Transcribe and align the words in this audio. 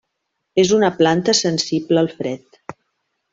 És 0.63 0.71
una 0.77 0.89
planta 1.01 1.35
sensible 1.41 2.03
al 2.05 2.11
fred. 2.15 2.59